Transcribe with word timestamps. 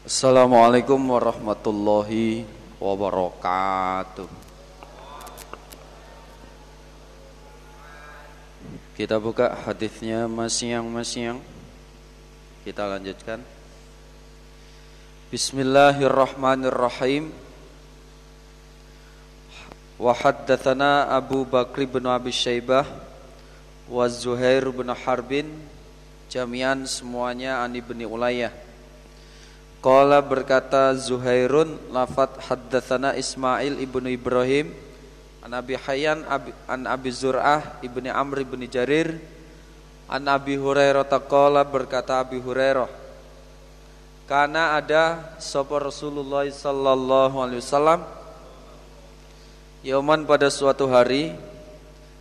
Assalamualaikum 0.00 0.96
warahmatullahi 0.96 2.48
wabarakatuh. 2.80 4.24
Kita 8.96 9.20
buka 9.20 9.60
hadisnya 9.60 10.24
masing-masing. 10.24 11.36
Kita 12.64 12.88
lanjutkan. 12.88 13.44
Bismillahirrahmanirrahim. 15.28 17.28
Wa 20.00 20.16
Abu 21.12 21.44
Bakri 21.44 21.84
bin 21.84 22.08
Abi 22.08 22.32
Syaibah 22.32 22.88
wa 23.84 24.08
Zuhair 24.08 24.64
bin 24.72 24.88
Harbin 24.96 25.52
jami'an 26.32 26.88
semuanya 26.88 27.60
ani 27.60 27.84
bin 27.84 28.00
Ulayyah 28.00 28.69
Qala 29.80 30.20
berkata 30.20 30.92
Zuhairun 30.92 31.80
lafat 31.88 32.36
haddatsana 32.44 33.16
Ismail 33.16 33.80
ibnu 33.80 34.12
Ibrahim 34.12 34.76
an 35.40 35.56
Abi 35.56 35.72
Hayyan 35.72 36.20
an 36.68 36.84
Abi 36.84 37.08
Zur'ah 37.08 37.80
ibni 37.80 38.12
Amr 38.12 38.44
ibni 38.44 38.68
Jarir 38.68 39.16
an 40.04 40.28
Abi 40.28 40.60
Hurairah 40.60 41.08
taqala 41.08 41.64
berkata 41.64 42.20
Abi 42.20 42.36
Hurairah 42.36 42.92
karena 44.28 44.76
ada 44.76 45.32
sapa 45.40 45.80
Rasulullah 45.80 46.44
sallallahu 46.44 47.40
alaihi 47.40 47.64
wasallam 47.64 48.04
Yauman 49.80 50.28
pada 50.28 50.52
suatu 50.52 50.92
hari 50.92 51.32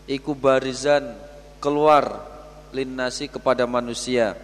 iku 0.08 0.32
barizan 0.32 1.12
keluar 1.60 2.24
linnasi 2.72 3.28
kepada 3.28 3.68
manusia 3.68 4.40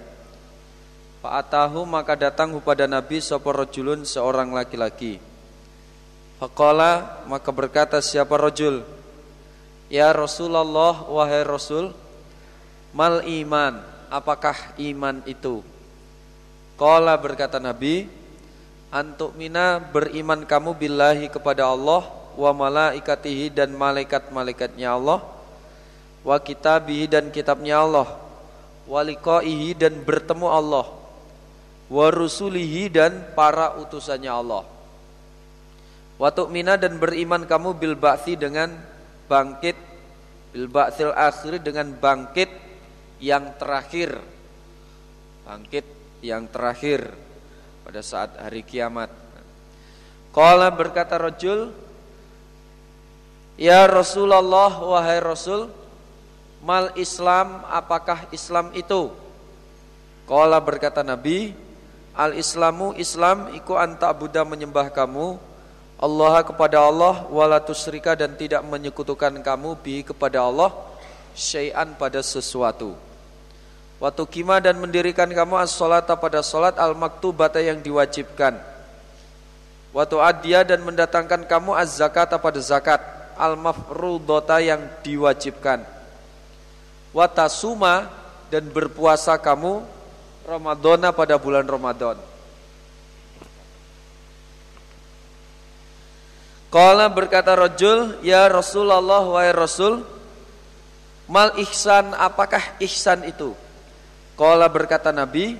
Fa'atahu 1.25 1.89
maka 1.89 2.13
datang 2.13 2.53
kepada 2.53 2.85
Nabi 2.85 3.17
sapa 3.17 3.49
rajulun 3.49 4.05
seorang 4.05 4.53
laki-laki. 4.53 5.17
Faqala 6.37 7.25
maka 7.25 7.49
berkata 7.49 7.97
siapa 7.97 8.37
rajul? 8.37 8.85
Ya 9.89 10.13
Rasulullah 10.13 11.01
wahai 11.09 11.41
Rasul, 11.41 11.97
mal 12.93 13.25
iman, 13.25 13.81
apakah 14.13 14.53
iman 14.77 15.25
itu? 15.25 15.65
Qala 16.77 17.17
berkata 17.17 17.57
Nabi, 17.57 18.05
antuk 18.93 19.33
mina 19.33 19.81
beriman 19.81 20.45
kamu 20.45 20.77
billahi 20.77 21.33
kepada 21.33 21.65
Allah 21.65 22.05
wa 22.37 22.53
malaikatihi 22.53 23.49
dan 23.49 23.73
malaikat-malaikatnya 23.73 24.93
Allah 24.93 25.25
wa 26.21 26.37
kitabihi 26.37 27.09
dan 27.09 27.33
kitabnya 27.33 27.81
Allah 27.81 28.13
wa 28.85 29.01
liqaihi 29.01 29.73
dan 29.73 29.97
bertemu 30.05 30.45
Allah 30.53 31.04
wa 31.89 32.07
rusulihi 32.09 32.89
dan 32.89 33.35
para 33.37 33.77
utusannya 33.77 34.31
Allah. 34.31 34.63
Wa 36.15 36.29
tu'mina 36.31 36.79
dan 36.79 36.97
beriman 36.97 37.43
kamu 37.43 37.75
bil 37.75 37.95
ba'thi 37.99 38.39
dengan 38.39 38.71
bangkit 39.27 39.77
bil 40.55 40.71
ba'thil 40.71 41.11
akhir 41.11 41.59
dengan 41.59 41.91
bangkit 41.91 42.47
yang 43.19 43.53
terakhir. 43.59 44.15
Bangkit 45.43 45.85
yang 46.25 46.47
terakhir 46.49 47.11
pada 47.85 48.01
saat 48.01 48.33
hari 48.39 48.65
kiamat. 48.65 49.11
Qala 50.33 50.71
berkata 50.73 51.19
rajul 51.19 51.85
Ya 53.55 53.87
Rasulullah 53.87 54.67
wahai 54.83 55.23
Rasul 55.23 55.71
mal 56.59 56.91
Islam 56.99 57.63
apakah 57.71 58.27
Islam 58.35 58.75
itu? 58.75 59.15
Qala 60.27 60.59
berkata 60.59 61.07
Nabi 61.07 61.55
Al-Islamu 62.15 62.95
Islam 62.95 63.51
iku 63.51 63.75
anta 63.75 64.07
Buddha 64.15 64.47
menyembah 64.47 64.87
kamu 64.87 65.35
Allah 65.99 66.43
kepada 66.47 66.79
Allah 66.79 67.27
wala 67.27 67.59
tusyrika 67.59 68.15
dan 68.15 68.35
tidak 68.39 68.63
menyekutukan 68.63 69.35
kamu 69.43 69.75
bi 69.83 69.99
kepada 69.99 70.43
Allah 70.43 70.71
syai'an 71.35 71.91
pada 71.99 72.23
sesuatu. 72.23 72.95
Waktu 73.99 74.23
kima 74.27 74.59
dan 74.59 74.75
mendirikan 74.79 75.27
kamu 75.27 75.55
as-salata 75.59 76.15
pada 76.19 76.43
salat 76.43 76.75
al-maktubata 76.79 77.63
yang 77.63 77.79
diwajibkan. 77.79 78.59
Waktu 79.95 80.17
adia 80.19 80.67
dan 80.67 80.83
mendatangkan 80.83 81.47
kamu 81.47 81.71
az-zakata 81.79 82.35
pada 82.35 82.59
zakat 82.59 82.99
al-mafrudota 83.39 84.59
yang 84.59 84.83
diwajibkan. 84.99 85.83
Watasuma 87.15 88.11
dan 88.51 88.67
berpuasa 88.67 89.39
kamu 89.39 89.94
Ramadana 90.45 91.09
pada 91.09 91.41
bulan 91.41 91.65
Ramadan. 91.65 92.21
Kala 96.69 97.09
berkata 97.09 97.55
rojul, 97.55 98.19
ya 98.21 98.45
Rasulullah 98.51 99.23
wahai 99.25 99.55
Rasul, 99.55 100.03
mal 101.25 101.55
ihsan 101.63 102.11
apakah 102.13 102.61
ihsan 102.83 103.25
itu? 103.25 103.55
Kala 104.35 104.67
berkata 104.67 105.15
Nabi, 105.15 105.55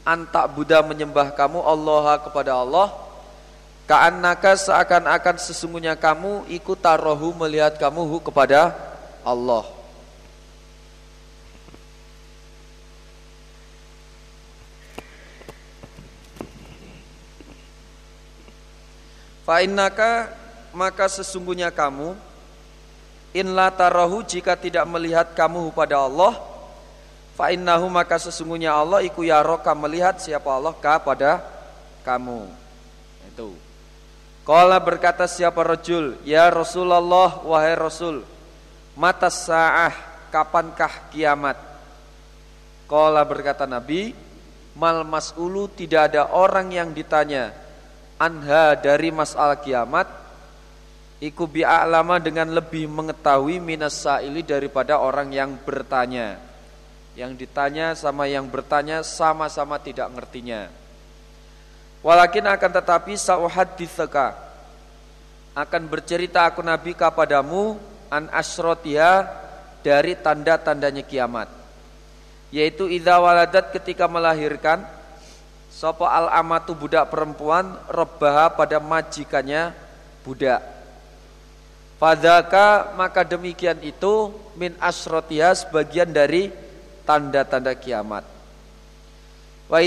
antak 0.00 0.48
Buddha 0.56 0.80
menyembah 0.80 1.36
kamu 1.36 1.60
Allah 1.60 2.18
kepada 2.24 2.56
Allah, 2.56 2.88
ka'annaka 3.84 4.56
seakan-akan 4.56 5.36
sesungguhnya 5.36 5.92
kamu 5.92 6.48
ikut 6.48 6.78
tarohu 6.80 7.36
melihat 7.36 7.76
kamu 7.76 8.24
kepada 8.24 8.72
Allah. 9.20 9.75
Fa'innaka 19.46 20.34
maka 20.74 21.06
sesungguhnya 21.06 21.70
kamu 21.70 22.18
in 23.30 23.54
la 23.54 23.70
tarahu 23.70 24.26
jika 24.26 24.58
tidak 24.58 24.82
melihat 24.90 25.30
kamu 25.38 25.70
pada 25.70 26.02
Allah 26.02 26.34
fa'innahu 27.36 27.86
maka 27.92 28.16
sesungguhnya 28.16 28.72
Allah 28.72 29.04
iku 29.04 29.22
yaroka 29.22 29.70
melihat 29.76 30.16
siapa 30.18 30.48
Allah 30.48 30.72
ka 30.72 30.96
pada 30.98 31.44
kamu. 32.00 32.48
Itu. 33.28 33.52
Kala 34.46 34.78
berkata 34.80 35.26
siapa 35.28 35.60
rajul, 35.60 36.16
ya 36.22 36.46
Rasulullah 36.48 37.42
wahai 37.42 37.74
Rasul, 37.74 38.22
mata 38.94 39.26
sa'ah 39.26 39.92
kapankah 40.30 41.10
kiamat? 41.10 41.58
Kala 42.86 43.26
berkata 43.26 43.66
Nabi, 43.66 44.14
mal 44.78 45.02
mas'ulu 45.02 45.66
tidak 45.66 46.14
ada 46.14 46.30
orang 46.30 46.70
yang 46.70 46.94
ditanya 46.94 47.65
anha 48.16 48.76
dari 48.76 49.12
masalah 49.12 49.60
kiamat 49.60 50.08
iku 51.20 51.48
bi'a'lama 51.48 52.20
dengan 52.20 52.52
lebih 52.52 52.88
mengetahui 52.88 53.60
minas 53.60 54.04
sa'ili 54.04 54.44
daripada 54.44 55.00
orang 55.00 55.32
yang 55.32 55.56
bertanya. 55.64 56.40
Yang 57.16 57.48
ditanya 57.48 57.96
sama 57.96 58.28
yang 58.28 58.44
bertanya 58.44 59.00
sama-sama 59.00 59.80
tidak 59.80 60.12
ngertinya. 60.12 60.68
Walakin 62.04 62.44
akan 62.44 62.70
tetapi 62.76 63.16
ditheka 63.80 64.36
akan 65.56 65.82
bercerita 65.88 66.44
aku 66.44 66.60
Nabi 66.60 66.92
kepadamu 66.92 67.80
an 68.12 68.28
asrotia 68.28 69.24
dari 69.80 70.12
tanda-tandanya 70.12 71.00
kiamat. 71.00 71.48
Yaitu 72.52 72.92
idza 72.92 73.16
waladat 73.16 73.72
ketika 73.72 74.04
melahirkan 74.04 74.84
Sopo 75.76 76.08
al 76.08 76.32
amatu 76.32 76.72
budak 76.72 77.12
perempuan 77.12 77.76
rebaha 77.92 78.48
pada 78.48 78.80
majikannya 78.80 79.76
budak. 80.24 80.64
Fadaka 82.00 82.96
maka 82.96 83.20
demikian 83.28 83.76
itu 83.84 84.32
min 84.56 84.72
asrotiha 84.80 85.52
sebagian 85.52 86.08
dari 86.08 86.48
tanda-tanda 87.04 87.76
kiamat. 87.76 88.24
Wa 89.68 89.84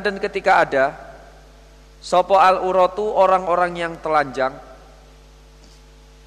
dan 0.00 0.16
ketika 0.24 0.64
ada 0.64 0.96
sopo 2.00 2.40
al 2.40 2.64
urotu 2.64 3.04
orang-orang 3.04 3.76
yang 3.76 3.92
telanjang, 4.00 4.56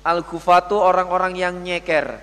al 0.05 0.21
kufatu 0.21 0.77
orang-orang 0.77 1.33
yang 1.33 1.57
nyeker, 1.65 2.13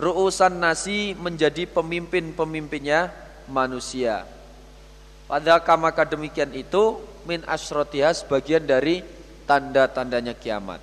ruusan 0.00 0.64
nasi 0.64 1.12
menjadi 1.12 1.68
pemimpin-pemimpinnya 1.68 3.12
manusia. 3.52 4.24
Pada 5.32 5.64
maka 5.80 6.04
demikian 6.04 6.52
itu 6.52 7.00
min 7.24 7.40
asrotiha 7.48 8.12
sebagian 8.12 8.68
dari 8.68 9.00
tanda-tandanya 9.48 10.36
kiamat. 10.36 10.76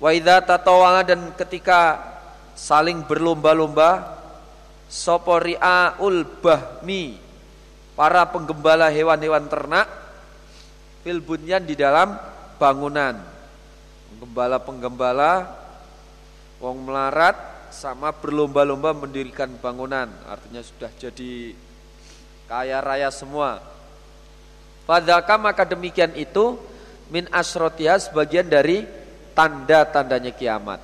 Wa 0.00 0.08
idza 0.08 0.40
tatawala 0.40 1.04
dan 1.04 1.36
ketika 1.36 2.00
saling 2.56 3.04
berlomba-lomba 3.04 4.16
soporiaul 4.88 6.24
bahmi 6.40 7.20
para 7.92 8.24
penggembala 8.24 8.88
hewan-hewan 8.88 9.52
ternak 9.52 9.84
fil 11.04 11.20
di 11.60 11.76
dalam 11.76 12.16
bangunan. 12.56 13.20
Penggembala-penggembala 14.16 15.52
wong 16.56 16.88
melarat 16.88 17.36
sama 17.68 18.16
berlomba-lomba 18.16 18.96
mendirikan 18.96 19.52
bangunan 19.60 20.08
artinya 20.24 20.64
sudah 20.64 20.88
jadi 20.96 21.52
kaya 22.48 22.78
raya 22.84 23.08
semua 23.08 23.74
Fadzaka 24.84 25.40
maka 25.40 25.64
demikian 25.64 26.12
itu 26.12 26.60
min 27.08 27.24
asrotiha 27.32 27.96
sebagian 27.96 28.44
dari 28.44 28.84
tanda-tandanya 29.32 30.32
kiamat. 30.36 30.80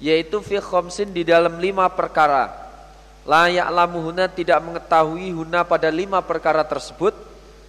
Yaitu 0.00 0.40
fi 0.40 0.56
khomsin 0.56 1.12
di 1.12 1.20
dalam 1.20 1.60
lima 1.60 1.84
perkara. 1.92 2.48
Layak 3.28 3.68
lamuhuna 3.68 4.24
tidak 4.32 4.64
mengetahui 4.64 5.36
huna 5.36 5.68
pada 5.68 5.92
lima 5.92 6.24
perkara 6.24 6.64
tersebut. 6.64 7.12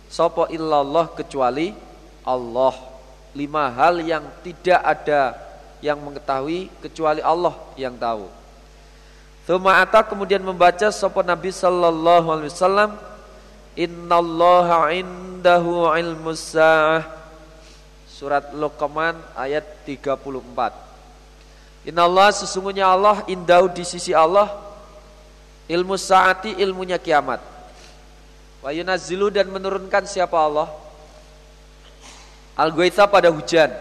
Sopo 0.07 0.47
illallah 0.47 1.11
kecuali 1.11 1.75
Allah. 2.23 2.75
Lima 3.35 3.67
hal 3.75 3.99
yang 3.99 4.23
tidak 4.39 4.79
ada 4.79 5.35
yang 5.83 5.99
mengetahui 5.99 6.71
kecuali 6.79 7.19
Allah 7.19 7.59
yang 7.75 7.99
tahu. 7.99 8.38
Thumma 9.50 9.81
kemudian 10.06 10.46
membaca 10.46 10.94
sopo 10.94 11.25
Nabi 11.25 11.50
sallallahu 11.50 12.30
alaihi 12.30 12.54
wasallam 12.54 12.94
Innallaha 13.74 14.94
indahu 14.94 15.90
ilmu 15.90 16.38
sa'ah. 16.38 17.01
Surat 18.06 18.54
Luqman 18.54 19.18
ayat 19.34 19.66
34 19.90 21.90
Innallah 21.90 22.30
sesungguhnya 22.30 22.94
Allah 22.94 23.25
indahu 23.25 23.74
di 23.74 23.81
sisi 23.81 24.13
Allah 24.13 24.54
Ilmu 25.66 25.98
sa'ati 25.98 26.62
ilmunya 26.62 27.01
kiamat. 27.01 27.42
Wa 28.62 28.69
yunazzilu 28.69 29.34
dan 29.34 29.50
menurunkan 29.50 30.06
siapa 30.06 30.38
Allah? 30.38 30.69
Al 32.54 32.69
pada 33.10 33.34
hujan. 33.34 33.74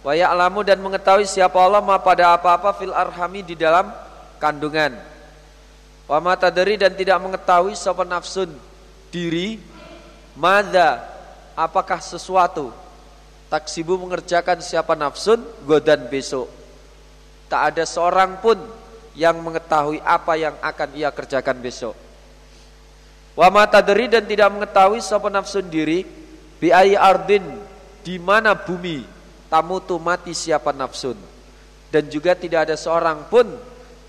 Wa 0.00 0.16
ya'lamu 0.16 0.64
dan 0.64 0.80
mengetahui 0.80 1.28
siapa 1.28 1.60
Allah 1.60 1.84
ma 1.84 2.00
pada 2.00 2.32
apa-apa 2.36 2.72
fil 2.76 2.92
arhami 2.92 3.44
di 3.44 3.52
dalam 3.52 4.09
kandungan. 4.40 4.96
Wa 6.10 6.18
mata 6.18 6.50
dari 6.50 6.74
dan 6.74 6.96
tidak 6.96 7.22
mengetahui 7.22 7.78
sapa 7.78 8.02
nafsun 8.02 8.50
diri 9.14 9.60
mada 10.34 11.04
apakah 11.54 12.02
sesuatu. 12.02 12.74
Taksibu 13.46 14.00
mengerjakan 14.00 14.58
siapa 14.58 14.96
nafsun 14.96 15.42
godan 15.68 16.08
besok. 16.10 16.48
Tak 17.46 17.74
ada 17.74 17.84
seorang 17.86 18.40
pun 18.42 18.58
yang 19.14 19.38
mengetahui 19.42 19.98
apa 20.02 20.38
yang 20.38 20.54
akan 20.62 20.88
ia 20.94 21.10
kerjakan 21.10 21.58
besok. 21.58 21.94
Wa 23.34 23.46
mata 23.50 23.78
dari 23.82 24.10
dan 24.10 24.26
tidak 24.26 24.50
mengetahui 24.50 24.98
sapa 25.02 25.30
nafsun 25.30 25.66
diri 25.70 26.02
bi 26.58 26.74
ardin 26.74 27.42
di 28.02 28.18
mana 28.18 28.54
bumi 28.54 29.06
tamu 29.50 29.82
tu 29.82 29.98
mati 29.98 30.34
siapa 30.34 30.70
nafsun. 30.74 31.18
Dan 31.90 32.06
juga 32.06 32.38
tidak 32.38 32.70
ada 32.70 32.78
seorang 32.78 33.26
pun 33.26 33.50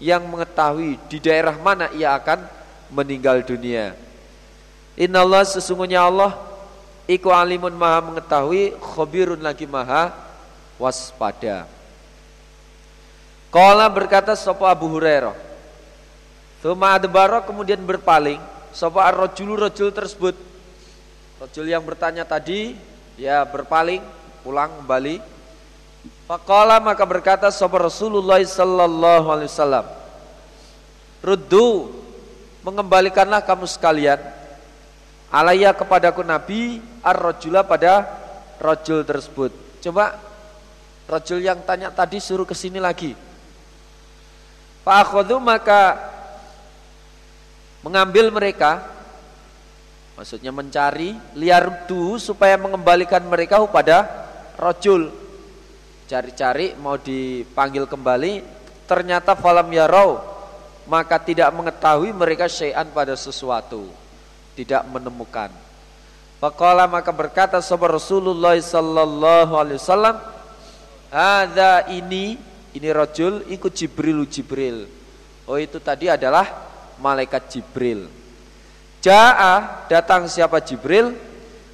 yang 0.01 0.25
mengetahui 0.25 0.97
di 1.05 1.21
daerah 1.21 1.53
mana 1.61 1.93
ia 1.93 2.17
akan 2.17 2.41
meninggal 2.89 3.45
dunia. 3.45 3.93
Inallah 4.97 5.45
sesungguhnya 5.45 6.01
Allah 6.01 6.35
iku 7.05 7.29
alimun 7.29 7.71
maha 7.77 8.01
mengetahui 8.09 8.75
khobirun 8.81 9.39
lagi 9.39 9.69
maha 9.69 10.09
waspada. 10.81 11.69
Kala 13.53 13.85
berkata 13.93 14.33
sopo 14.33 14.65
Abu 14.65 14.89
Hurairah. 14.89 15.37
Thumma 16.65 16.97
adbara 16.97 17.45
kemudian 17.45 17.79
berpaling 17.85 18.41
sopo 18.73 18.97
ar-rajulu 18.97 19.53
rajul 19.53 19.93
tersebut. 19.93 20.33
Rajul 21.37 21.69
yang 21.69 21.85
bertanya 21.85 22.25
tadi 22.25 22.73
ya 23.21 23.45
berpaling 23.45 24.01
pulang 24.41 24.81
kembali 24.81 25.21
Faqala 26.31 26.79
maka 26.79 27.03
berkata 27.03 27.51
sahabat 27.51 27.91
Rasulullah 27.91 28.39
sallallahu 28.39 29.27
alaihi 29.35 29.51
wasallam 29.51 29.83
Ruddu 31.19 31.91
mengembalikanlah 32.63 33.43
kamu 33.43 33.67
sekalian 33.67 34.15
alaya 35.27 35.75
kepadaku 35.75 36.23
Nabi 36.23 36.79
ar-rajula 37.03 37.67
pada 37.67 38.07
rajul 38.63 39.03
tersebut. 39.03 39.51
Coba 39.83 40.23
rajul 41.11 41.43
yang 41.43 41.59
tanya 41.67 41.91
tadi 41.91 42.23
suruh 42.23 42.47
ke 42.47 42.55
sini 42.55 42.79
lagi. 42.79 43.11
Fa'akhadhu 44.87 45.35
maka 45.35 45.99
mengambil 47.83 48.31
mereka 48.31 48.87
maksudnya 50.15 50.55
mencari 50.55 51.11
liar 51.35 51.83
du 51.91 52.15
supaya 52.15 52.55
mengembalikan 52.55 53.19
mereka 53.27 53.59
kepada 53.59 54.07
rajul 54.55 55.11
cari-cari 56.11 56.75
mau 56.75 56.99
dipanggil 56.99 57.87
kembali 57.87 58.43
ternyata 58.83 59.31
falam 59.39 59.71
yarau 59.71 60.19
maka 60.83 61.15
tidak 61.15 61.47
mengetahui 61.55 62.11
mereka 62.11 62.51
syai'an 62.51 62.83
pada 62.91 63.15
sesuatu 63.15 63.87
tidak 64.51 64.83
menemukan. 64.91 65.47
Faqala 66.43 66.83
maka 66.91 67.15
berkata 67.15 67.63
sahabat 67.63 67.95
Rasulullah 67.95 68.59
sallallahu 68.59 69.55
alaihi 69.55 69.79
wasallam 69.79 70.19
ada 71.07 71.87
ini 71.87 72.35
ini 72.75 72.89
rajul 72.91 73.47
ikut 73.47 73.71
Jibril 73.71 74.27
Jibril. 74.27 74.91
Oh 75.47 75.55
itu 75.55 75.79
tadi 75.79 76.11
adalah 76.11 76.43
malaikat 76.99 77.47
Jibril. 77.55 78.11
Ja'a 78.99 79.87
datang 79.87 80.27
siapa 80.27 80.59
Jibril 80.59 81.15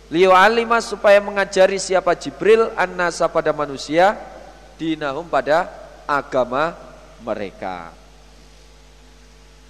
Liu 0.07 0.31
alima 0.31 0.80
supaya 0.80 1.19
mengajari 1.19 1.75
siapa 1.75 2.15
Jibril 2.15 2.71
an-nasa 2.80 3.27
pada 3.27 3.51
manusia 3.51 4.15
dinahum 4.80 5.27
pada 5.27 5.68
agama 6.07 6.71
mereka. 7.19 7.92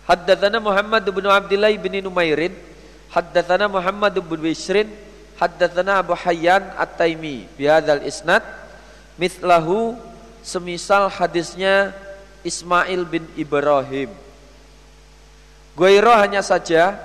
Haddatsana 0.06 0.62
Muhammad 0.62 1.04
bin 1.10 1.26
Abdullah 1.26 1.74
bin 1.74 2.00
Numairin, 2.06 2.54
haddatsana 3.10 3.66
Muhammad 3.66 4.14
bin 4.14 4.40
Bishrin, 4.40 4.88
haddatsana 5.42 6.06
Abu 6.06 6.14
Hayyan 6.14 6.64
At-Taimi 6.78 7.50
bihadzal 7.58 8.06
isnad 8.06 8.46
mithlahu 9.18 9.98
semisal 10.46 11.10
hadisnya 11.10 11.98
Ismail 12.46 13.04
bin 13.10 13.26
Ibrahim. 13.34 14.14
Goiro 15.74 16.14
hanya 16.14 16.46
saja 16.46 16.96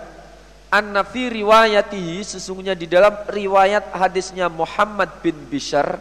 anna 0.72 1.04
fi 1.04 1.28
riwayatihi 1.28 2.24
sesungguhnya 2.24 2.72
di 2.72 2.88
dalam 2.88 3.12
riwayat 3.28 3.92
hadisnya 3.92 4.48
Muhammad 4.48 5.12
bin 5.20 5.36
Bishr 5.52 6.00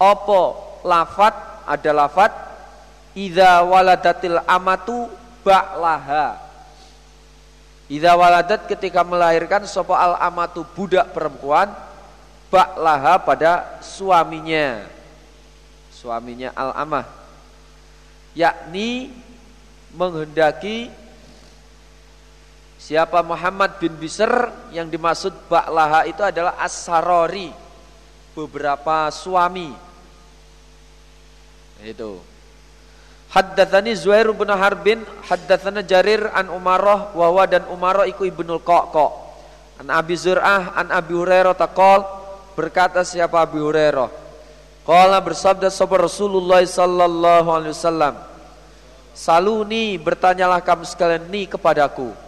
opo 0.00 0.80
lafat 0.80 1.36
ada 1.68 1.90
lafat 1.92 2.32
idza 3.14 3.62
waladatil 3.62 4.42
amatu 4.44 5.08
ba'laha. 5.44 6.40
Idza 7.86 8.16
waladat 8.16 8.64
ketika 8.64 9.04
melahirkan 9.04 9.68
sopo 9.68 9.92
al 9.92 10.16
amatu? 10.18 10.64
Budak 10.64 11.12
perempuan 11.12 11.70
ba'laha 12.48 13.20
pada 13.22 13.78
suaminya. 13.84 14.88
Suaminya 15.92 16.50
al 16.56 16.72
amah. 16.74 17.06
Yakni 18.34 19.14
menghendaki 19.94 20.90
Siapa 22.84 23.24
Muhammad 23.24 23.80
bin 23.80 23.96
Bisr 23.96 24.28
yang 24.68 24.92
dimaksud 24.92 25.32
Ba'laha 25.48 26.04
itu 26.04 26.20
adalah 26.20 26.60
As-Sarori 26.60 27.48
Beberapa 28.36 29.08
suami. 29.08 29.72
Itu. 31.80 32.20
Haddathani 33.32 33.96
Zuhair 33.96 34.28
bin 34.36 34.52
Harbin 34.52 35.00
Haddathana 35.24 35.80
Jarir 35.80 36.28
an 36.28 36.52
Umarah 36.52 37.08
Wawa 37.16 37.48
dan 37.48 37.64
Umarah 37.72 38.04
iku 38.04 38.28
ibnul 38.28 38.60
Qaqqa. 38.60 39.06
An 39.80 39.88
Abi 39.88 40.20
Zur'ah 40.20 40.76
An 40.76 40.92
Abi 40.92 41.16
Hurairah 41.16 41.56
taqal 41.56 42.04
Berkata 42.52 43.00
siapa 43.00 43.40
Abi 43.40 43.64
Hurairah? 43.64 44.12
Qala 44.84 45.24
bersabda 45.24 45.72
sahabat 45.72 46.04
Rasulullah 46.04 46.60
sallallahu 46.60 47.48
alaihi 47.48 47.72
wasallam 47.72 48.14
Saluni 49.16 49.96
bertanyalah 49.96 50.60
kamu 50.60 50.84
sekalian 50.84 51.24
ni 51.32 51.48
kepadaku 51.48 52.23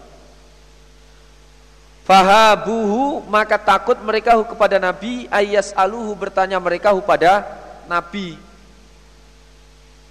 Fahabuhu 2.07 3.27
maka 3.27 3.59
takut 3.59 3.99
mereka 3.99 4.39
kepada 4.47 4.79
Nabi 4.79 5.27
ayas 5.27 5.75
aluhu 5.75 6.15
bertanya 6.15 6.63
mereka 6.63 6.95
kepada 6.95 7.43
Nabi. 7.91 8.39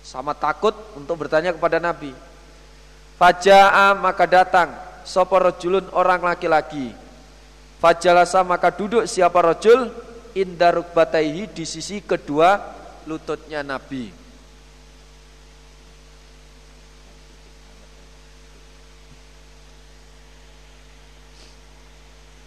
Sama 0.03 0.35
takut 0.35 0.75
untuk 0.99 1.23
bertanya 1.23 1.55
kepada 1.55 1.79
Nabi. 1.79 2.11
Faja'a 3.15 3.95
maka 3.95 4.27
datang 4.27 4.75
sapa 5.07 5.39
rajulun 5.39 5.87
orang 5.95 6.19
laki-laki. 6.19 6.91
Fajalasa 7.79 8.43
maka 8.43 8.75
duduk 8.75 9.07
siapa 9.07 9.39
rajul 9.39 9.87
indaruk 10.35 10.91
bataihi 10.91 11.47
di 11.47 11.63
sisi 11.63 12.03
kedua 12.03 12.59
lututnya 13.07 13.63
Nabi. 13.63 14.25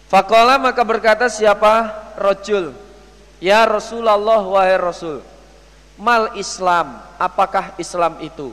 Fakola 0.09 0.57
maka 0.57 0.81
berkata 0.83 1.29
siapa 1.29 1.93
rojul? 2.17 2.73
Ya 3.38 3.62
Rasulullah 3.69 4.43
wahai 4.43 4.75
Rasul 4.81 5.23
Mal 5.95 6.35
Islam 6.35 6.99
Apakah 7.21 7.77
Islam 7.79 8.19
itu? 8.25 8.50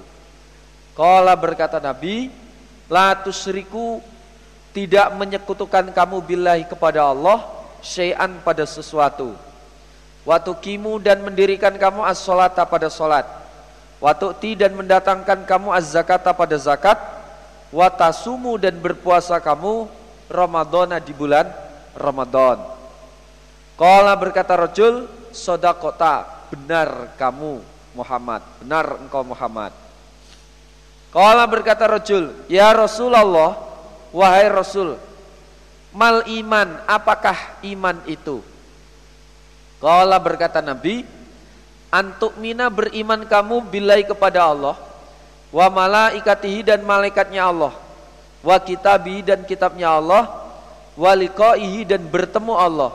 Kala 0.93 1.33
berkata 1.33 1.79
Nabi 1.79 2.29
La 2.85 3.17
tusriku 3.17 4.03
tidak 4.75 5.07
menyekutukan 5.15 5.89
kamu 5.95 6.19
billahi 6.21 6.67
kepada 6.67 7.07
Allah 7.07 7.47
syai'an 7.79 8.43
pada 8.43 8.67
sesuatu. 8.67 9.33
Waktu 10.25 10.51
kimu 10.57 11.00
dan 11.01 11.21
mendirikan 11.21 11.74
kamu 11.77 12.03
as-salata 12.05 12.65
pada 12.65 12.91
salat. 12.91 13.24
Waktu 14.03 14.27
ti 14.38 14.51
dan 14.53 14.75
mendatangkan 14.75 15.47
kamu 15.47 15.69
az-zakata 15.74 16.35
pada 16.35 16.57
zakat. 16.59 16.97
Watasumu 17.71 18.59
dan 18.59 18.77
berpuasa 18.77 19.39
kamu 19.41 19.89
Ramadana 20.27 20.98
di 21.00 21.13
bulan 21.13 21.48
Ramadan 21.96 22.75
Kala 23.75 24.15
berkata 24.15 24.55
rojul 24.55 25.03
sodakota 25.36 26.48
benar 26.48 27.12
kamu 27.20 27.60
Muhammad. 27.91 28.39
Benar 28.63 29.03
engkau 29.03 29.24
Muhammad. 29.27 29.75
Kala 31.12 31.44
berkata 31.48 31.84
rojul, 31.88 32.32
ya 32.48 32.72
Rasulullah, 32.75 33.55
wahai 34.15 34.51
Rasul, 34.51 35.00
mal 35.96 36.24
iman, 36.27 36.75
apakah 36.88 37.36
iman 37.63 38.00
itu? 38.08 38.44
Kala 39.79 40.20
berkata 40.20 40.60
Nabi, 40.60 41.08
antuk 41.88 42.36
mina 42.36 42.67
beriman 42.67 43.24
kamu 43.27 43.63
bilai 43.63 44.03
kepada 44.03 44.44
Allah, 44.51 44.75
wa 45.51 45.67
malaikatihi 45.72 46.67
dan 46.67 46.84
malaikatnya 46.84 47.48
Allah, 47.48 47.75
wa 48.45 48.61
kitabihi 48.61 49.25
dan 49.25 49.41
kitabnya 49.43 49.97
Allah, 49.97 50.29
wa 50.93 51.11
liqaihi 51.17 51.89
dan 51.89 52.05
bertemu 52.05 52.53
Allah, 52.53 52.93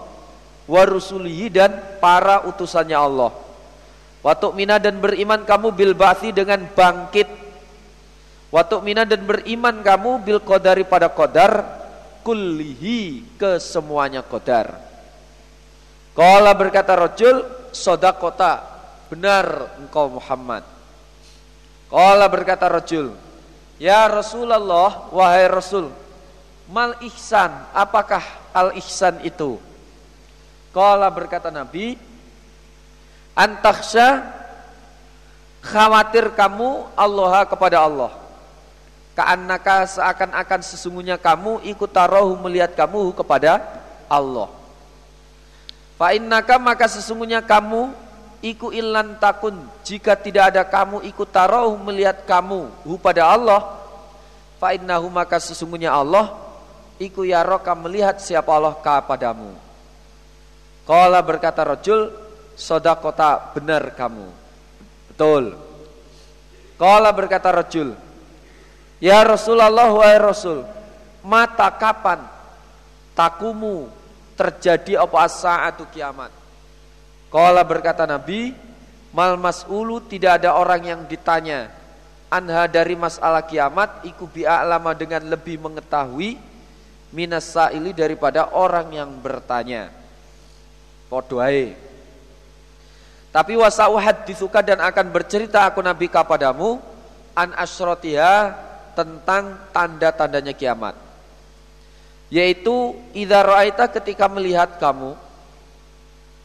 wa 0.65 0.83
rusulihi 0.87 1.51
dan 1.51 1.75
para 1.99 2.47
utusannya 2.47 2.95
Allah. 2.95 3.35
Wa 4.23 4.39
tu'mina 4.39 4.79
dan 4.79 5.03
beriman 5.03 5.43
kamu 5.43 5.75
bil 5.75 5.93
ba'thi 5.99 6.31
dengan 6.31 6.63
bangkit 6.71 7.41
Waktu 8.51 8.83
mina 8.83 9.07
dan 9.07 9.23
beriman 9.23 9.79
kamu 9.79 10.27
bil 10.27 10.43
kodari 10.43 10.83
pada 10.83 11.07
kodar 11.07 11.63
kullihi 12.27 13.39
ke 13.39 13.63
semuanya 13.63 14.27
kodar. 14.27 14.75
Kala 16.19 16.51
berkata 16.59 16.99
rojul 16.99 17.47
sodakota 17.71 18.59
benar 19.07 19.79
engkau 19.79 20.19
Muhammad. 20.19 20.67
Kala 21.87 22.27
berkata 22.27 22.67
rojul 22.67 23.15
ya 23.81 24.05
Rasulullah 24.07 25.09
wahai 25.09 25.49
Rasul 25.49 25.89
mal 26.69 27.01
ihsan 27.03 27.51
apakah 27.73 28.23
al 28.53 28.77
ihsan 28.77 29.25
itu? 29.25 29.57
Kala 30.71 31.11
berkata 31.11 31.51
Nabi 31.51 31.99
antaksya 33.35 34.23
khawatir 35.65 36.31
kamu 36.37 36.95
Allah 36.95 37.43
kepada 37.43 37.83
Allah 37.83 38.21
Ka'annaka 39.21 39.85
seakan-akan 39.85 40.61
sesungguhnya 40.65 41.19
kamu 41.19 41.61
ikut 41.67 41.91
tarohu 41.91 42.41
melihat 42.41 42.73
kamu 42.79 43.13
kepada 43.13 43.61
Allah. 44.09 44.49
Fa'innaka 46.01 46.57
maka 46.57 46.89
sesungguhnya 46.89 47.45
kamu 47.45 47.93
iku 48.41 48.73
ilan 48.73 49.17
takun 49.21 49.57
jika 49.85 50.17
tidak 50.17 50.53
ada 50.53 50.63
kamu 50.65 51.05
ikut 51.09 51.29
tarohu 51.29 51.77
melihat 51.81 52.25
kamu 52.25 52.69
hu 52.85 52.97
pada 52.97 53.29
Allah. 53.29 53.81
Fa'innahu 54.61 55.09
maka 55.09 55.41
sesungguhnya 55.41 55.89
Allah 55.89 56.37
iku 57.01 57.25
yaroka 57.25 57.73
melihat 57.73 58.21
siapa 58.21 58.53
Allah 58.53 58.77
kepadamu. 58.77 59.57
Kala 60.85 61.21
berkata 61.25 61.65
rojul 61.65 62.13
sodakota 62.59 63.57
benar 63.57 63.97
kamu. 63.97 64.29
Betul. 65.13 65.57
Kala 66.77 67.09
berkata 67.13 67.53
rojul 67.53 67.97
Ya 69.01 69.25
Rasulullah 69.25 69.89
wahai 69.89 70.21
Rasul, 70.21 70.61
mata 71.25 71.73
kapan 71.73 72.21
takumu 73.17 73.89
terjadi 74.37 75.01
apa 75.01 75.25
saatu 75.25 75.89
kiamat? 75.89 76.29
Kala 77.31 77.63
berkata 77.63 78.03
Nabi, 78.11 78.53
mal 79.15 79.39
mas'ulu 79.39 80.03
tidak 80.03 80.43
ada 80.43 80.59
orang 80.59 80.83
yang 80.83 81.01
ditanya 81.07 81.71
anha 82.31 82.71
dari 82.71 82.95
masalah 82.95 83.43
kiamat 83.43 84.07
iku 84.07 84.31
bi'a'lama 84.31 84.95
dengan 84.95 85.27
lebih 85.27 85.59
mengetahui 85.59 86.39
minas 87.11 87.51
sa'ili 87.51 87.91
daripada 87.91 88.55
orang 88.55 88.87
yang 88.95 89.11
bertanya. 89.19 89.91
Podoai. 91.11 91.75
Tapi 93.31 93.53
wasauhad 93.59 94.27
disuka 94.27 94.63
dan 94.63 94.79
akan 94.79 95.07
bercerita 95.11 95.67
aku 95.67 95.83
Nabi 95.83 96.07
kepadamu 96.07 96.79
an 97.35 97.51
asrotiha 97.55 98.55
tentang 98.95 99.59
tanda-tandanya 99.75 100.55
kiamat. 100.55 100.95
Yaitu 102.31 102.95
idza 103.11 103.43
ketika 103.91 104.31
melihat 104.31 104.79
kamu 104.79 105.19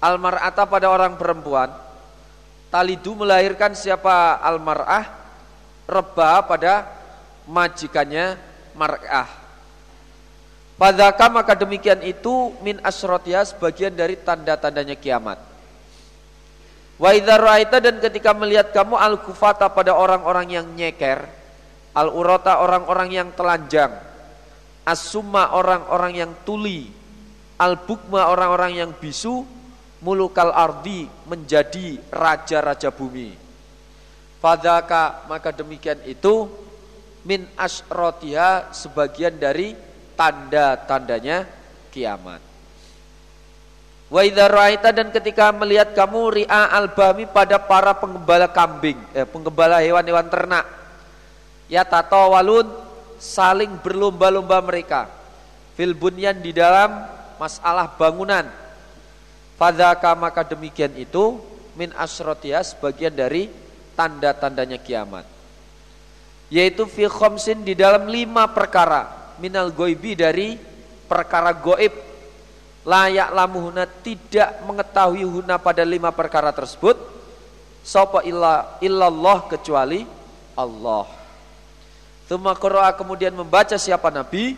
almar'ata 0.01 0.67
pada 0.67 0.87
orang 0.91 1.15
perempuan 1.15 1.71
talidu 2.69 3.15
melahirkan 3.15 3.75
siapa 3.77 4.39
almar'ah 4.39 5.05
reba 5.85 6.43
pada 6.43 6.87
majikannya 7.45 8.35
mar'ah 8.75 9.45
Padahal 10.75 11.31
maka 11.31 11.55
demikian 11.55 12.03
itu 12.03 12.51
min 12.59 12.83
asrotia 12.83 13.47
sebagian 13.47 13.95
dari 13.95 14.19
tanda-tandanya 14.19 14.99
kiamat. 14.99 15.39
Wa 16.99 17.15
idza 17.15 17.39
ra'aita 17.39 17.79
dan 17.79 18.03
ketika 18.03 18.35
melihat 18.35 18.75
kamu 18.75 18.99
al-kufata 18.99 19.71
pada 19.71 19.95
orang-orang 19.95 20.51
yang 20.51 20.67
nyeker, 20.75 21.31
Al-urata 21.95 22.59
orang-orang 22.59 23.07
yang 23.07 23.29
telanjang. 23.31 23.95
As-summa 24.83 25.55
orang-orang 25.55 26.13
yang 26.27 26.31
tuli. 26.43 26.91
Al-bukma 27.55 28.27
orang-orang 28.27 28.83
yang 28.83 28.91
bisu. 28.91 29.47
Mulukal 30.05 30.53
ardi 30.53 31.09
menjadi 31.25 31.97
raja-raja 32.13 32.93
bumi. 32.93 33.33
Fadaka 34.37 35.25
maka 35.25 35.49
demikian 35.49 35.97
itu 36.05 36.45
min 37.25 37.49
asrotiha 37.57 38.69
sebagian 38.69 39.33
dari 39.33 39.73
tanda-tandanya 40.13 41.49
kiamat. 41.89 42.37
Wa 44.13 44.21
idza 44.21 44.45
dan 44.93 45.09
ketika 45.09 45.49
melihat 45.49 45.97
kamu 45.97 46.45
ri'a 46.45 46.69
albami 46.77 47.25
pada 47.25 47.57
para 47.57 47.97
penggembala 47.97 48.45
kambing, 48.45 49.01
eh, 49.17 49.25
penggembala 49.25 49.81
hewan-hewan 49.81 50.29
ternak 50.29 50.69
ya 51.65 51.81
tatawalun 51.81 52.69
saling 53.17 53.81
berlomba-lomba 53.81 54.61
mereka 54.61 55.09
fil 55.73 55.97
bunyan 55.97 56.37
di 56.37 56.53
dalam 56.53 57.09
masalah 57.41 57.89
bangunan 57.97 58.45
fadzaka 59.55 60.11
maka 60.15 60.43
demikian 60.43 60.91
itu 60.95 61.39
min 61.75 61.91
asrotia 61.95 62.63
sebagian 62.63 63.11
dari 63.11 63.51
tanda-tandanya 63.95 64.79
kiamat. 64.79 65.27
Yaitu 66.51 66.85
fi 66.85 67.07
khomsin 67.09 67.63
di 67.65 67.73
dalam 67.73 68.07
lima 68.07 68.47
perkara. 68.51 69.33
Minal 69.41 69.75
goibi 69.75 70.15
dari 70.15 70.55
perkara 71.07 71.51
goib. 71.51 71.91
Layak 72.85 73.33
lamuhuna 73.33 73.89
tidak 73.89 74.61
mengetahui 74.61 75.25
huna 75.25 75.57
pada 75.57 75.81
lima 75.81 76.13
perkara 76.13 76.53
tersebut. 76.53 76.95
Sopa 77.81 78.21
illa 78.21 78.77
illallah 78.77 79.49
kecuali 79.49 80.05
Allah. 80.53 81.05
Qara'a 82.29 82.93
kemudian 82.93 83.33
membaca 83.33 83.77
siapa 83.77 84.09
Nabi? 84.09 84.57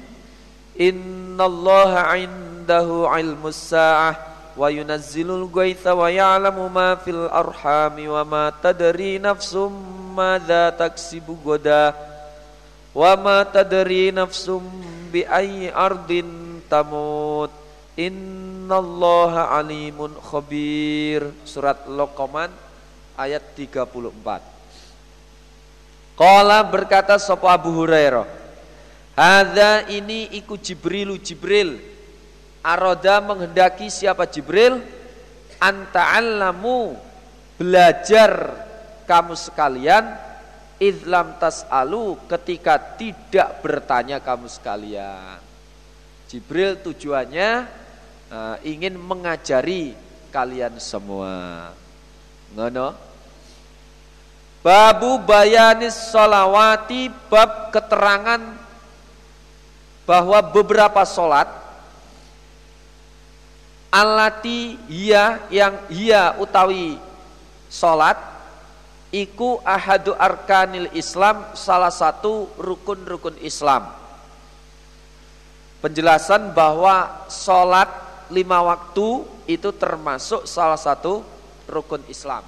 Innallaha 0.78 2.16
indahu 2.20 3.10
ilmus 3.10 3.74
sa'ah 3.74 4.37
wa 4.58 4.74
yunazzilul 4.74 5.46
ghaitha 5.54 5.94
wa 5.94 6.10
ya'lamu 6.10 6.66
ma 6.66 6.98
fil 6.98 7.30
arhami 7.30 8.10
wa 8.10 8.26
ma 8.26 8.50
tadri 8.50 9.22
nafsum 9.22 9.70
madza 10.18 10.74
taksibu 10.74 11.38
goda. 11.46 11.94
Wa 12.98 13.14
ma 13.14 13.46
tadri 13.46 14.10
nafsum 14.10 14.66
bi 15.14 15.22
ayyi 15.22 15.70
ardin 15.70 16.58
tamut. 16.66 17.54
Innallaha 17.94 19.54
alimun 19.62 20.18
khabir. 20.18 21.30
Surat 21.46 21.86
Luqman 21.86 22.50
ayat 23.14 23.46
34 23.54 24.58
Kala 26.18 26.66
berkata 26.66 27.22
sapa 27.22 27.54
Abu 27.54 27.70
Hurairah, 27.78 28.26
"Hadza 29.14 29.86
ini 29.86 30.34
iku 30.34 30.58
Jibrilu 30.58 31.22
Jibril." 31.22 31.97
Aroda 32.68 33.24
menghendaki 33.24 33.88
siapa 33.88 34.28
Jibril? 34.28 34.84
Anta'allamu 35.58 37.00
belajar 37.56 38.52
kamu 39.08 39.34
sekalian 39.40 40.04
idlam 40.78 41.40
tas'alu 41.40 42.20
ketika 42.28 42.76
tidak 43.00 43.64
bertanya 43.64 44.20
kamu 44.20 44.52
sekalian. 44.52 45.40
Jibril 46.28 46.76
tujuannya 46.84 47.66
uh, 48.30 48.56
ingin 48.62 49.00
mengajari 49.00 49.96
kalian 50.30 50.76
semua. 50.78 51.72
Ngono? 52.52 52.94
Babu 54.60 55.24
bayanis 55.24 55.96
solawati 56.12 57.08
bab 57.32 57.72
keterangan 57.72 58.44
bahwa 60.04 60.40
beberapa 60.44 61.08
solat 61.08 61.67
alati 63.98 64.78
hia 64.86 65.42
yang 65.50 65.74
hia 65.90 66.38
utawi 66.38 67.02
solat 67.66 68.14
iku 69.10 69.58
ahadu 69.66 70.14
arkanil 70.14 70.94
Islam 70.94 71.42
salah 71.58 71.90
satu 71.90 72.46
rukun-rukun 72.62 73.42
Islam. 73.42 73.90
Penjelasan 75.82 76.54
bahwa 76.54 77.26
solat 77.26 77.90
lima 78.30 78.62
waktu 78.62 79.26
itu 79.50 79.70
termasuk 79.74 80.46
salah 80.46 80.78
satu 80.78 81.26
rukun 81.66 82.06
Islam. 82.06 82.46